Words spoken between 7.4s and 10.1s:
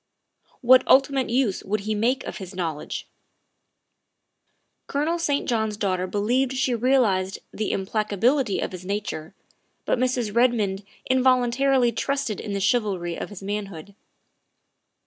the implacability of his nature, but